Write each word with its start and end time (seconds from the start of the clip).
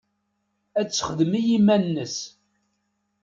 Ad 0.79 0.87
texdem 0.89 1.31
i 1.39 1.41
yiman-nnes. 1.47 2.17